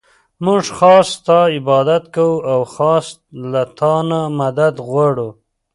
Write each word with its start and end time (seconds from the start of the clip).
مونږ 0.45 0.65
خاص 0.77 1.07
ستا 1.17 1.39
عبادت 1.55 2.03
كوو 2.15 2.43
او 2.53 2.61
خاص 2.75 3.05
له 3.51 3.63
تا 3.77 3.95
نه 4.09 4.21
مدد 4.39 4.75
غواړو. 4.87 5.29